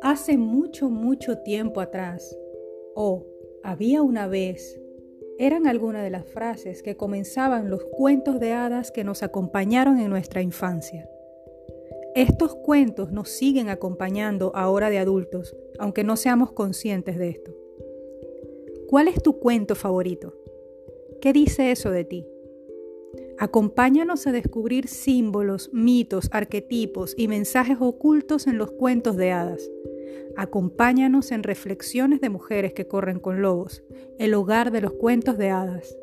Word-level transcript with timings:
Hace 0.00 0.38
mucho, 0.38 0.90
mucho 0.90 1.38
tiempo 1.38 1.80
atrás, 1.80 2.38
o 2.94 3.26
había 3.64 4.02
una 4.02 4.28
vez, 4.28 4.80
eran 5.38 5.66
algunas 5.66 6.04
de 6.04 6.10
las 6.10 6.24
frases 6.24 6.82
que 6.82 6.96
comenzaban 6.96 7.68
los 7.68 7.84
cuentos 7.84 8.38
de 8.38 8.52
hadas 8.52 8.92
que 8.92 9.02
nos 9.02 9.22
acompañaron 9.22 9.98
en 9.98 10.10
nuestra 10.10 10.40
infancia. 10.40 11.08
Estos 12.14 12.54
cuentos 12.54 13.10
nos 13.10 13.28
siguen 13.28 13.68
acompañando 13.68 14.52
ahora 14.54 14.88
de 14.88 14.98
adultos, 14.98 15.56
aunque 15.78 16.04
no 16.04 16.16
seamos 16.16 16.52
conscientes 16.52 17.18
de 17.18 17.30
esto. 17.30 17.52
¿Cuál 18.88 19.08
es 19.08 19.22
tu 19.22 19.38
cuento 19.40 19.74
favorito? 19.74 20.34
¿Qué 21.20 21.32
dice 21.32 21.72
eso 21.72 21.90
de 21.90 22.04
ti? 22.04 22.26
Acompáñanos 23.38 24.26
a 24.26 24.32
descubrir 24.32 24.88
símbolos, 24.88 25.70
mitos, 25.72 26.28
arquetipos 26.32 27.14
y 27.16 27.28
mensajes 27.28 27.78
ocultos 27.80 28.46
en 28.46 28.58
los 28.58 28.72
cuentos 28.72 29.16
de 29.16 29.30
hadas. 29.30 29.70
Acompáñanos 30.40 31.32
en 31.32 31.42
Reflexiones 31.42 32.20
de 32.20 32.28
Mujeres 32.28 32.72
que 32.72 32.86
Corren 32.86 33.18
con 33.18 33.42
Lobos, 33.42 33.82
el 34.20 34.34
hogar 34.34 34.70
de 34.70 34.80
los 34.80 34.92
cuentos 34.92 35.36
de 35.36 35.50
hadas. 35.50 35.96